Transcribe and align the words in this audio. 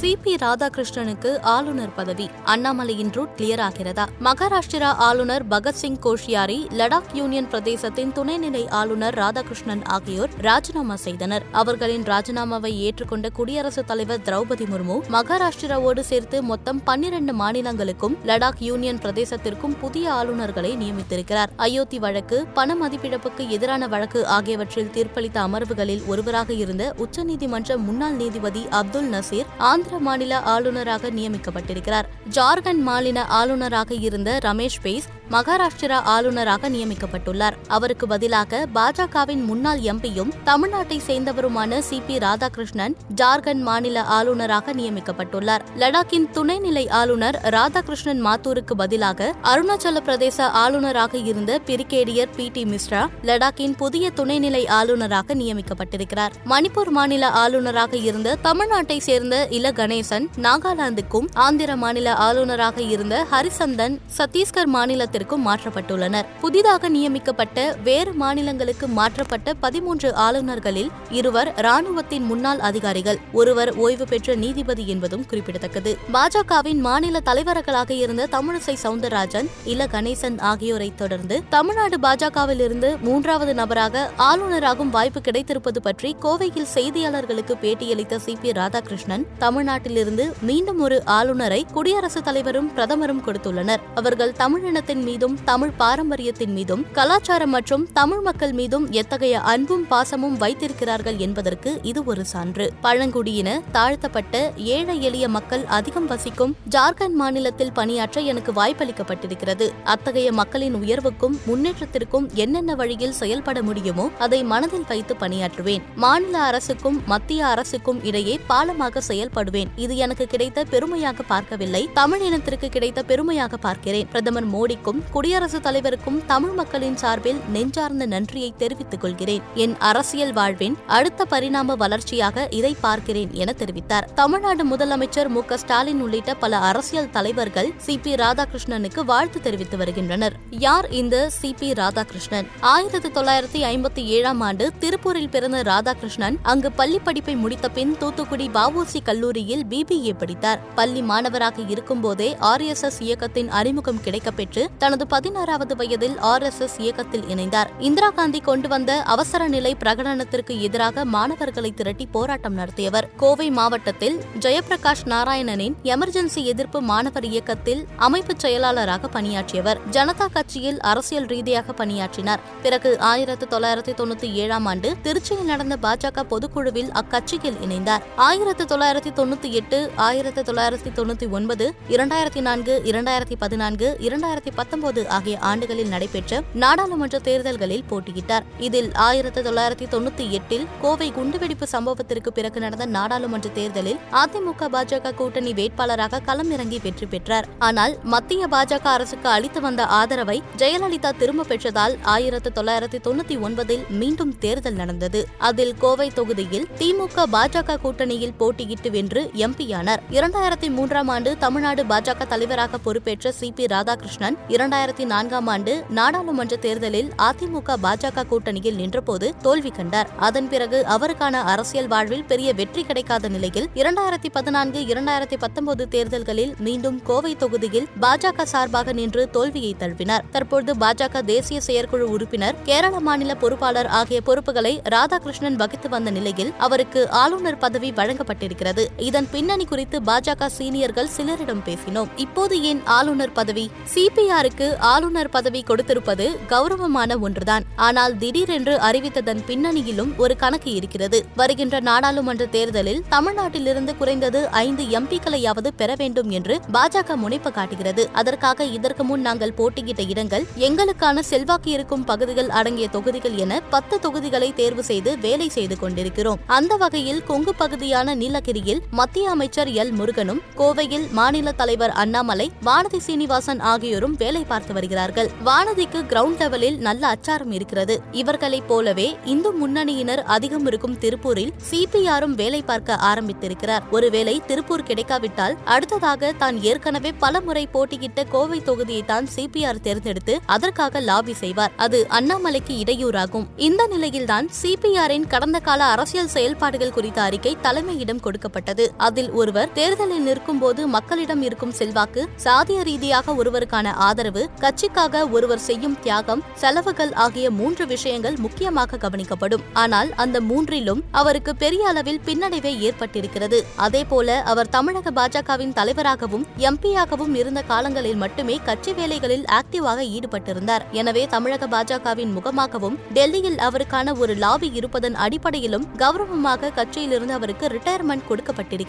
CP 0.00 0.34
ராதாகிருஷ்ணனுக்கு 0.36 1.40
ஆளுநர் 1.40 1.94
பதவி. 1.94 2.30
அண்ணாமலையின் 2.44 3.12
ரூட் 3.12 3.28
கிளியர் 3.36 3.62
ஆகிறதா? 3.66 4.06
மகாராஷ்டிரா 4.20 4.90
ஆளுநர் 5.06 5.48
பகத்சிங் 5.48 5.98
கோஷியாரி 6.02 6.66
லடாக் 6.78 7.10
யூனியன் 7.12 7.46
பிரதேசத்தின் 7.46 8.12
துணைநிலை 8.12 8.68
ஆளுநர் 8.68 9.14
ராதாகிருஷ்ணன் 9.14 9.84
ஆகியோர் 9.84 10.30
ராஜினாமா 10.40 10.96
செய்தனர். 10.96 11.42
அவர்களின் 11.52 12.02
ராஜினாமாவை 12.02 12.72
ஏற்றுக்கொண்ட 12.86 13.28
குடியரசுத் 13.30 13.86
தலைவர் 13.86 14.20
திரௌபதி 14.24 14.66
முர்மு 14.72 15.00
மகாராஷ்டிராவோடு 15.10 16.00
சேர்த்து 16.00 16.42
மொத்தம் 16.42 16.82
பன்னிரண்டு 16.82 17.34
மாநிலங்களுக்கும் 17.34 18.16
லடாக் 18.26 18.58
யூனியன் 18.58 18.98
பிரதேசத்திற்கும் 18.98 19.78
புதிய 19.80 20.12
ஆளுநர்களை 20.12 20.72
நியமித்திருக்கிறார். 20.82 21.46
அயோத்தி 21.56 21.98
வழக்கு 21.98 22.46
பண 22.54 22.74
மதிப்பிழப்புக்கு 22.74 23.48
எதிரான 23.48 23.88
வழக்கு 23.88 24.26
ஆகியவற்றில் 24.26 24.90
தீர்ப்பளித்த 24.94 25.34
அமர்வுகளில் 25.34 26.06
ஒருவராக 26.06 26.52
இருந்த 26.52 26.94
உச்சநீதிமன்ற 26.98 27.76
முன்னாள் 27.76 28.12
நீதிபதி 28.12 28.66
அப்துல் 28.70 29.10
நசீர் 29.10 29.46
ஆந்திர 29.58 29.88
மாநில 29.98 30.40
ஆளுநராக 30.40 31.10
நியமிக்கப்பட்டிருக்கிறார். 31.10 32.04
ஜார்க்கண்ட் 32.30 32.78
மாநில 32.78 33.24
ஆளுநராக 33.24 33.94
இருந்த 33.94 34.38
ரமேஷ் 34.44 34.80
பெய்ஸ் 34.82 35.04
மகாராஷ்டிரா 35.30 35.92
ஆளுநராக 35.92 36.68
நியமிக்கப்பட்டுள்ளார். 36.68 37.52
அவருக்கு 37.66 38.06
பதிலாக 38.06 38.66
பாஜகவின் 38.74 39.44
முன்னாள் 39.44 39.78
எம்பியும் 39.78 40.30
தமிழ்நாட்டை 40.46 41.00
சேர்ந்தவருமான 41.06 41.78
சி 41.78 42.02
பி 42.06 42.18
ராதாகிருஷ்ணன் 42.18 42.94
ஜார்க்கண்ட் 43.14 43.60
மாநில 43.60 44.02
ஆளுநராக 44.02 44.72
நியமிக்கப்பட்டுள்ளார். 44.72 45.60
லடாக்கின் 45.78 46.28
துணைநிலை 46.34 46.90
ஆளுநர் 46.90 47.40
ராதாகிருஷ்ணன் 47.42 48.26
மாத்தூருக்கு 48.26 48.74
பதிலாக 48.76 49.34
அருணாச்சல 49.42 50.00
பிரதேச 50.00 50.42
ஆளுநராக 50.42 51.18
இருந்த 51.18 51.60
பிரிகேடியர் 51.66 52.28
பி 52.36 52.48
டி 52.48 52.64
மிஸ்ரா 52.64 53.06
லடாக்கின் 53.22 53.76
புதிய 53.76 54.10
துணைநிலை 54.16 54.68
ஆளுநராக 54.68 55.34
நியமிக்கப்பட்டிருக்கிறார். 55.34 56.30
மணிப்பூர் 56.46 56.90
மாநில 56.90 57.28
ஆளுநராக 57.28 57.96
இருந்த 57.96 58.36
தமிழ்நாட்டை 58.44 58.98
சேர்ந்த 58.98 59.46
இல 59.48 59.70
கணேசன் 59.80 60.26
நாகாலாந்துக்கும் 60.46 61.28
ஆந்திர 61.46 61.76
மாநில 61.76 62.14
ஆளுநராக 62.26 62.80
இருந்த 62.94 63.16
ஹரிசந்தன் 63.32 63.94
சத்தீஸ்கர் 64.18 64.70
மாநிலத்திற்கும் 64.74 65.44
மாற்றப்பட்டுள்ளனர். 65.48 66.26
புதிதாக 66.40 66.88
நியமிக்கப்பட்ட 66.88 67.58
வேறு 67.84 68.12
மாநிலங்களுக்கு 68.14 68.88
மாற்றப்பட்ட 68.98 69.54
பதிமூன்று 69.64 70.08
ஆளுநர்களில் 70.26 70.90
இருவர் 71.10 71.50
ராணுவத்தின் 71.66 72.26
முன்னாள் 72.30 72.60
அதிகாரிகள் 72.68 73.18
ஒருவர் 73.32 73.72
ஓய்வு 73.76 74.06
பெற்ற 74.06 74.34
நீதிபதி 74.34 74.86
என்பதும் 74.86 75.24
குறிப்பிடத்தக்கது. 75.26 75.92
பாஜகவின் 76.12 76.80
மாநில 76.80 77.20
தலைவர்களாக 77.20 77.90
இருந்த 77.94 78.28
தமிழிசை 78.32 78.74
சவுந்தரராஜன் 78.84 79.48
இல 79.64 79.86
கணேசன் 79.86 80.38
ஆகியோரை 80.50 80.90
தொடர்ந்து 80.96 81.38
தமிழ்நாடு 81.50 81.98
பாஜகவில் 81.98 82.62
இருந்து 82.66 82.90
மூன்றாவது 83.06 83.54
நபராக 83.54 84.04
ஆளுநராகும் 84.28 84.92
வாய்ப்பு 84.96 85.20
கிடைத்திருப்பது 85.20 85.82
பற்றி 85.82 86.16
கோவையில் 86.24 86.70
செய்தியாளர்களுக்கு 86.74 87.56
பேட்டியளித்த 87.62 88.18
சி 88.24 88.34
பி 88.42 88.52
ராதாகிருஷ்ணன் 88.52 89.24
தமிழ்நாட்டிலிருந்து 89.70 90.32
மீண்டும் 90.40 90.80
ஒரு 90.80 91.02
ஆளுநரை 91.04 91.66
குடியரசுத் 91.72 92.24
தலைவரும் 92.24 92.70
பிரதமரும் 92.76 93.20
கொடுத்துள்ளனர். 93.26 93.82
அவர்கள் 93.94 94.32
தமிழினத்தின் 94.32 95.02
மீதும் 95.02 95.38
தமிழ் 95.44 95.72
பாரம்பரியத்தின் 95.76 96.52
மீதும் 96.52 96.84
கலாச்சாரம் 96.92 97.50
மற்றும் 97.50 97.88
தமிழ் 97.92 98.20
மக்கள் 98.20 98.52
மீதும் 98.52 98.90
எத்தகைய 98.90 99.40
அன்பும் 99.40 99.86
பாசமும் 99.90 100.36
வைத்திருக்கிறார்கள் 100.36 101.16
என்பதற்கு 101.16 101.78
இது 101.82 102.04
ஒரு 102.04 102.24
சான்று. 102.24 102.72
பழங்குடியின 102.80 103.60
தாழ்த்தப்பட்ட 103.72 104.52
ஏழை 104.56 105.02
எளிய 105.02 105.28
மக்கள் 105.28 105.64
அதிகம் 105.64 106.06
வசிக்கும் 106.06 106.56
ஜார்க்கண்ட் 106.70 107.12
மாநிலத்தில் 107.12 107.72
பணியாற்ற 107.72 108.20
எனக்கு 108.20 108.52
வாய்ப்பளிக்கப்பட்டிருக்கிறது. 108.52 109.68
அத்தகைய 109.84 110.32
மக்களின் 110.32 110.74
உயர்வுக்கும் 110.74 111.38
முன்னேற்றத்திற்கும் 111.46 112.28
என்னென்ன 112.34 112.74
வழியில் 112.74 113.12
செயல்பட 113.12 113.62
முடியுமோ 113.62 114.08
அதை 114.18 114.42
மனதில் 114.42 114.88
வைத்து 114.88 115.16
பணியாற்றுவேன். 115.20 115.82
மாநில 115.96 116.38
அரசுக்கும் 116.38 117.02
மத்திய 117.06 117.46
அரசுக்கும் 117.46 118.04
இடையே 118.04 118.40
பாலமாக 118.48 119.00
செயல்படுவேன் 119.08 119.58
இது 119.76 119.96
எனக்கு 119.96 120.26
கிடைத்த 120.26 120.64
பெருமையாக 120.64 121.22
பார்க்கவில்லை. 121.22 121.88
தமிழ் 121.94 122.20
இனத்திற்கு 122.20 122.68
கிடைத்த 122.68 123.02
பெருமையாக 123.02 123.56
பார்க்கிறேன். 123.56 124.08
பிரதமர் 124.08 124.48
மோடிக்கும் 124.48 125.02
குடியரசுத் 125.10 125.66
தலைவருக்கும் 125.66 126.24
தமிழ் 126.26 126.50
மக்களின் 126.50 126.96
சார்பில் 126.96 127.40
நெஞ்சார்ந்த 127.48 128.06
நன்றியை 128.06 128.54
தெரிவித்துக் 128.56 129.00
கொள்கிறேன். 129.00 129.42
என் 129.54 129.76
அரசியல் 129.78 130.32
வாழ்வின் 130.32 130.76
அடுத்த 130.86 131.24
பரிணாம 131.24 131.74
வளர்ச்சியாக 131.74 132.48
இதை 132.50 132.76
பார்க்கிறேன் 132.80 133.28
என 133.32 133.54
தெரிவித்தார். 133.58 134.12
தமிழ்நாடு 134.14 134.66
முதலமைச்சர் 134.66 135.28
மு. 135.28 135.42
ஸ்டாலின் 135.54 136.00
உள்ளிட்ட 136.00 136.34
பல 136.34 136.56
அரசியல் 136.56 137.10
தலைவர்கள் 137.10 137.72
சி. 137.76 137.98
பி. 137.98 138.14
ராதாகிருஷ்ணனுக்கு 138.14 139.04
வாழ்த்து 139.04 139.40
தெரிவித்து 139.40 139.76
வருகின்றனர். 139.76 140.36
யார் 140.50 140.90
இந்த 140.90 141.30
சி. 141.30 141.54
பி. 141.58 141.72
ராதாகிருஷ்ணன்? 141.72 142.46
ஆயிரத்தி 142.60 143.08
தொள்ளாயிரத்தி 143.08 143.68
ஐம்பத்தி 143.72 144.04
ஏழாம் 144.04 144.40
ஆண்டு 144.40 144.72
திருப்பூரில் 144.80 145.30
பிறந்த 145.30 145.62
ராதாகிருஷ்ணன் 145.62 146.36
அங்கு 146.42 146.72
பள்ளி 146.72 146.98
படிப்பை 146.98 147.36
முடித்த 147.36 147.68
பின் 147.68 147.96
தூத்துக்குடி 147.98 148.48
வஉசி 148.48 149.02
கல்லூரியில் 149.04 149.49
பிபிஏ 149.58 150.18
படித்தார். 150.18 150.60
பள்ளி 150.74 151.02
மாணவராக 151.02 151.62
இருக்கும்போதே 151.68 152.36
ஆர் 152.38 152.60
எஸ் 152.60 152.82
எஸ் 152.82 153.02
இயக்கத்தின் 153.02 153.48
அறிமுகம் 153.48 154.00
கிடைக்கப்பெற்று 154.04 154.66
தனது 154.78 155.06
பதினாறாவது 155.06 155.76
வயதில் 155.76 156.18
ஆர் 156.18 156.42
எஸ் 156.42 156.58
எஸ் 156.58 156.78
இயக்கத்தில் 156.78 157.22
இணைந்தார். 157.22 157.66
இந்திரா 157.78 158.10
காந்தி 158.10 158.40
கொண்டு 158.40 158.68
வந்த 158.68 159.02
அவசர 159.02 159.48
நிலை 159.48 159.76
பிரகடனத்திற்கு 159.84 160.60
எதிராக 160.60 161.04
மாணவர்களை 161.04 161.72
திரட்டி 161.72 162.06
போராட்டம் 162.06 162.54
நடத்தியவர். 162.54 163.10
கோவை 163.16 163.50
மாவட்டத்தில் 163.50 164.20
ஜெயபிரகாஷ் 164.40 165.04
நாராயணனின் 165.04 165.74
எமர்ஜென்சி 165.82 166.44
எதிர்ப்பு 166.44 166.80
மாணவர் 166.80 167.24
இயக்கத்தில் 167.24 167.86
அமைப்பு 167.96 168.34
செயலாளராக 168.36 169.08
பணியாற்றியவர். 169.08 169.78
ஜனதா 169.90 170.26
கட்சியில் 170.32 170.80
அரசியல் 170.80 171.26
ரீதியாக 171.26 171.72
பணியாற்றினார். 171.72 172.40
பிறகு 172.62 173.00
ஆயிரத்தி 173.00 173.46
தொள்ளாயிரத்தி 173.46 173.94
தொண்ணூத்தி 173.96 174.32
ஏழாம் 174.32 174.66
ஆண்டு 174.66 174.96
திருச்சியில் 175.02 175.42
நடந்த 175.42 175.76
பாஜக 175.82 176.22
பொதுக்குழுவில் 176.30 176.90
அக்கட்சியில் 176.90 177.56
இணைந்தார். 177.66 178.02
ஆயிரத்தி 178.16 178.64
தொள்ளாயிரத்தி 178.64 179.28
தொண்ணூத்தி 179.30 179.58
எட்டு 179.58 179.78
ஆயிரத்தி 180.04 180.42
தொள்ளாயிரத்தி 180.46 180.90
தொண்ணூத்தி 180.94 181.26
ஒன்பது 181.36 181.64
இரண்டாயிரத்தி 181.94 182.40
நான்கு 182.46 182.72
இரண்டாயிரத்தி 182.90 183.36
பதினான்கு 183.38 183.88
இரண்டாயிரத்தி 184.06 184.50
பத்தொன்பது 184.54 185.08
ஆகிய 185.16 185.34
ஆண்டுகளில் 185.50 185.90
நடைபெற்ற 185.92 186.40
நாடாளுமன்ற 186.62 187.18
தேர்தல்களில் 187.18 187.84
போட்டியிட்டார். 187.90 188.44
இதில் 188.58 188.88
ஆயிரத்தி 188.94 189.40
தொள்ளாயிரத்தி 189.40 189.86
தொண்ணூத்தி 189.92 190.24
எட்டில் 190.38 190.64
கோவை 190.80 191.08
குண்டுவெடிப்பு 191.18 191.68
சம்பவத்திற்கு 191.74 192.32
பிறகு 192.38 192.60
நடந்த 192.60 192.86
நாடாளுமன்ற 192.96 193.50
தேர்தலில் 193.58 194.00
அதிமுக 194.22 194.68
பாஜக 194.74 195.14
கூட்டணி 195.20 195.52
வேட்பாளராக 195.52 196.22
களம் 196.30 196.50
இறங்கி 196.50 196.80
வெற்றி 196.86 197.06
பெற்றார். 197.06 197.48
ஆனால் 197.68 197.94
மத்திய 198.14 198.48
பாஜக 198.56 198.88
அரசுக்கு 198.96 199.30
அளித்து 199.36 199.62
வந்த 199.68 199.86
ஆதரவை 200.00 200.38
ஜெயலலிதா 200.56 201.12
திரும்ப 201.22 201.46
பெற்றதால் 201.52 201.96
ஆயிரத்தி 202.16 202.52
தொள்ளாயிரத்தி 202.60 203.00
தொண்ணூத்தி 203.08 203.38
ஒன்பதில் 203.48 203.86
மீண்டும் 204.02 204.34
தேர்தல் 204.38 204.80
நடந்தது. 204.82 205.22
அதில் 205.38 205.74
கோவை 205.78 206.10
தொகுதியில் 206.20 206.68
திமுக 206.82 207.28
பாஜக 207.36 207.80
கூட்டணியில் 207.86 208.36
போட்டியிட்டு 208.42 208.90
வென்று 208.90 209.18
எம்பியானார். 209.44 210.02
இரண்டாயிரத்தி 210.10 210.68
மூன்றாம் 210.70 211.08
ஆண்டு 211.08 211.36
தமிழ்நாடு 211.38 211.82
பாஜக 211.84 212.26
தலைவராக 212.26 212.78
பொறுப்பேற்ற 212.78 213.32
சி 213.32 213.52
பி 213.52 213.64
ராதாகிருஷ்ணன் 213.64 214.36
இரண்டாயிரத்தி 214.48 215.04
நான்காம் 215.04 215.46
ஆண்டு 215.46 215.84
நாடாளுமன்ற 215.88 216.56
தேர்தலில் 216.56 217.10
அதிமுக 217.28 217.76
பாஜக 217.82 218.26
கூட்டணியில் 218.30 218.74
நின்றபோது 218.74 219.34
தோல்வி 219.42 219.70
கண்டார். 219.70 220.08
அதன் 220.16 220.48
பிறகு 220.48 220.84
அவருக்கான 220.88 221.42
அரசியல் 221.52 221.88
வாழ்வில் 221.88 222.24
பெரிய 222.24 222.52
வெற்றி 222.52 222.84
கிடைக்காத 222.84 223.28
நிலையில் 223.28 223.68
இரண்டாயிரத்தி 223.74 224.30
பதினான்கு 224.32 224.80
இரண்டாயிரத்தி 224.80 225.36
பத்தொன்பது 225.38 225.88
தேர்தல்களில் 225.88 226.54
மீண்டும் 226.58 227.02
கோவை 227.02 227.36
தொகுதியில் 227.36 227.88
பாஜக 228.00 228.42
சார்பாக 228.42 228.92
நின்று 228.92 229.30
தோல்வியை 229.30 229.74
தழுவினார். 229.78 230.24
தற்போது 230.30 230.74
பாஜக 230.74 231.22
தேசிய 231.24 231.60
செயற்குழு 231.60 232.10
உறுப்பினர் 232.10 232.56
கேரள 232.62 233.00
மாநில 233.00 233.34
பொறுப்பாளர் 233.34 233.86
ஆகிய 233.86 234.20
பொறுப்புகளை 234.20 234.82
ராதாகிருஷ்ணன் 234.88 235.56
வகித்து 235.56 235.88
வந்த 235.88 236.10
நிலையில் 236.10 236.52
அவருக்கு 236.58 237.10
ஆளுநர் 237.10 237.58
பதவி 237.58 237.90
வழங்கப்பட்டிருக்கிறது. 237.90 238.86
இதன் 239.10 239.28
பின்னணி 239.30 239.64
குறித்து 239.64 239.96
பாஜக 240.08 240.48
சீனியர்கள் 240.56 241.08
சிலரிடம் 241.16 241.62
பேசினோம். 241.68 242.10
இப்போது 242.16 242.54
ஏன் 242.62 242.82
ஆளுநர் 242.96 243.32
பதவி? 243.32 243.64
சிபிஆருக்கு 243.94 244.66
ஆளுநர் 244.90 245.30
பதவி 245.36 245.60
கொடுத்திருப்பது 245.68 246.26
கௌரவமான 246.52 247.16
ஒன்றுதான். 247.18 247.64
ஆனால் 247.86 248.14
திடீரென்று 248.18 248.74
அறிவித்ததன் 248.88 249.40
பின்னணியிலும் 249.48 250.12
ஒரு 250.16 250.34
கணக்கு 250.36 250.70
இருக்கிறது. 250.74 251.18
வருகின்ற 251.36 251.80
நாடாளுமன்ற 251.80 252.46
தேர்தலில் 252.46 253.02
தமிழ்நாட்டிலிருந்து 253.14 253.94
குறைந்தது 253.96 254.42
ஐந்து 254.50 254.84
எம்பிக்களையாவது 254.98 255.72
பெற 255.80 255.94
வேண்டும் 255.98 256.30
என்று 256.30 256.60
பாஜக 256.76 257.16
முனைப்பு 257.16 257.52
காட்டுகிறது. 257.58 258.04
அதற்காக 258.12 258.68
இதற்கு 258.76 259.04
முன் 259.04 259.26
நாங்கள் 259.28 259.56
போட்டியிட்ட 259.60 260.02
இடங்கள் 260.02 260.46
எங்களுக்கான 260.68 261.18
செல்வாக்கு 261.32 261.70
இருக்கும் 261.70 262.04
பகுதிகள் 262.04 262.48
அடங்கிய 262.60 262.88
தொகுதிகள் 262.88 263.36
என 263.46 263.60
பத்து 263.74 263.98
தொகுதிகளை 264.06 264.52
தேர்வு 264.54 264.84
செய்து 264.84 265.18
வேலை 265.26 265.48
செய்து 265.58 265.78
கொண்டிருக்கிறோம். 265.78 266.40
அந்த 266.46 266.76
வகையில் 266.76 267.22
கொங்கு 267.24 267.54
பகுதியான 267.54 268.14
நீலகிரியில் 268.14 268.84
மத்திய 269.00 269.30
அமைச்சர் 269.30 269.68
எல். 269.68 269.90
முருகனும் 269.90 270.40
கோவையில் 270.56 271.10
மாநில 271.10 271.52
தலைவர் 271.52 271.90
அண்ணாமலை 271.90 272.50
வானதி 272.66 272.98
சீனிவாசன் 272.98 273.60
ஆகியோரும் 273.60 274.14
வேலை 274.14 274.44
பார்த்து 274.44 274.72
வருகிறார்கள். 274.72 275.30
வானதிக்கு 275.44 276.00
கிரவுண்ட் 276.12 276.40
லெவலில் 276.42 276.76
நல்ல 276.78 277.06
அச்சாரம் 277.06 277.52
இருக்கிறது. 277.52 278.02
இவர்களைப் 278.12 278.68
போலவே 278.68 279.16
இந்து 279.24 279.52
முன்னணியினர் 279.52 280.22
அதிகம் 280.22 280.66
இருக்கும் 280.66 280.98
திருப்பூரில் 280.98 281.52
சிபிஆரும் 281.70 282.34
வேலை 282.34 282.62
பார்க்க 282.62 282.98
ஆரம்பித்திருக்கிறார். 283.10 283.82
ஒருவேளை 283.90 284.42
திருப்பூர் 284.46 284.82
கிடைக்காவிட்டால் 284.82 285.56
அடுத்ததாக 285.64 286.32
தான் 286.32 286.62
ஏற்கனவே 286.62 287.12
பல 287.12 287.40
முறை 287.40 287.66
போட்டியிட்ட 287.66 288.24
கோவை 288.24 288.60
தொகுதியை 288.60 289.04
தான் 289.04 289.28
சிபிஆர் 289.36 289.80
தேர்ந்தெடுத்து 289.80 290.38
அதற்காக 290.46 291.00
லாபி 291.00 291.32
செய்வார். 291.34 291.72
அது 291.76 292.06
அண்ணாமலைக்கு 292.10 292.76
இடையூறாகும். 292.84 293.48
இந்த 293.56 293.86
நிலையில்தான் 293.86 294.48
சிபிஆரின் 294.62 295.26
கடந்த 295.26 295.58
கால 295.58 295.84
அரசியல் 295.84 296.34
செயல்பாடுகள் 296.36 296.96
குறித்த 296.98 297.22
அறிக்கை 297.22 297.56
தலைமையிடம் 297.62 298.24
கொடுக்கப்பட்டது. 298.28 298.88
அதில் 298.96 299.30
ஒருவர் 299.30 299.72
தேர்தலில் 299.72 300.22
நிற்கும் 300.22 300.58
போது 300.58 300.86
மக்களிடம் 300.86 301.42
இருக்கும் 301.42 301.72
செல்வாக்கு 301.72 302.28
சாதிய 302.44 302.82
ரீதியாக 302.82 303.32
ஒருவருக்கான 303.32 303.94
ஆதரவு 303.94 304.48
கட்சிக்காக 304.60 305.30
ஒருவர் 305.30 305.58
செய்யும் 305.58 305.98
தியாகம் 306.00 306.42
செலவுகள் 306.54 307.12
ஆகிய 307.12 307.50
மூன்று 307.50 307.86
விஷயங்கள் 307.86 308.36
முக்கியமாக 308.36 308.96
கவனிக்கப்படும். 308.96 309.62
ஆனால் 309.72 310.14
அந்த 310.14 310.40
மூன்றிலும் 310.40 311.02
அவருக்கு 311.10 311.56
பெரிய 311.56 311.88
அளவில் 311.88 312.20
பின்னடைவே 312.26 312.72
ஏற்பட்டிருக்கிறது. 312.88 313.60
அதேபோல 313.76 314.42
அவர் 314.42 314.68
தமிழக 314.68 315.10
பாஜகவின் 315.10 315.72
தலைவராகவும் 315.72 316.46
எம்பியாகவும் 316.56 317.34
இருந்த 317.34 317.62
காலங்களில் 317.62 318.16
மட்டுமே 318.16 318.60
கட்சி 318.64 318.92
வேலைகளில் 318.92 319.44
ஆக்டிவாக 319.44 320.00
ஈடுபட்டிருந்தார். 320.16 320.82
எனவே 320.92 321.26
தமிழக 321.26 321.66
பாஜகவின் 321.66 322.34
முகமாகவும் 322.38 322.98
டெல்லியில் 323.12 323.58
அவருக்கான 323.58 324.16
ஒரு 324.18 324.34
லாபி 324.34 324.70
இருப்பதன் 324.72 325.14
அடிப்படையிலும் 325.14 325.86
கௌரவமாக 325.96 326.72
கட்சியிலிருந்து 326.76 327.36
அவருக்கு 327.38 327.66
ரிட்டையர்மெண்ட் 327.66 328.28
கொடுக்கப்பட்டிருக்கிறது. 328.28 328.79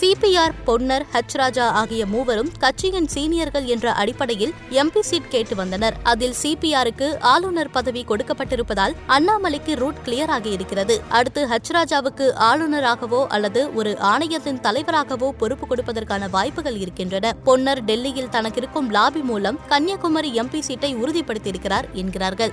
சிபிஆர் 0.00 0.54
பொன்னர் 0.66 1.04
ஹச் 1.12 1.34
ராஜா 1.34 1.70
ஆகிய 1.70 2.06
மூவரும் 2.06 2.50
கட்சியின் 2.58 3.08
சீனியர்கள் 3.14 3.64
என்ற 3.64 3.92
அடிப்படையில் 3.92 4.52
எம்பி 4.70 5.00
சீட் 5.00 5.28
கேட்டு 5.28 5.56
வந்தனர். 5.56 5.96
அதில் 6.02 6.34
சிபிஆருக்கு 6.42 7.20
ஆளுநர் 7.20 7.70
பதவி 7.70 8.04
கொடுக்கப்பட்டிருப்பதால் 8.08 8.94
அண்ணாமலைக்கு 9.08 9.74
ரூட் 9.74 10.00
கிளியர் 10.04 10.32
ஆகியிருக்கிறது 10.36 11.02
அடுத்து 11.08 11.46
ஹச் 11.46 11.72
ராஜாவுக்கு 11.72 12.32
ஆளுநராகவோ 12.38 13.26
அல்லது 13.26 13.74
ஒரு 13.74 13.98
ஆணையத்தின் 13.98 14.60
தலைவராகவோ 14.60 15.30
பொறுப்பு 15.30 15.66
கொடுப்பதற்கான 15.66 16.30
வாய்ப்புகள் 16.30 16.76
இருக்கின்றன. 16.76 17.34
பொன்னர் 17.44 17.84
டெல்லியில் 17.84 18.32
தனக்கிருக்கும் 18.32 18.90
லாபி 18.90 19.20
மூலம் 19.20 19.58
கன்னியாகுமரி 19.68 20.32
எம்பி 20.38 20.60
சீட்டை 20.60 20.94
உறுதிப்படுத்தியிருக்கிறார் 20.94 21.84
என்கிறார்கள். 21.92 22.52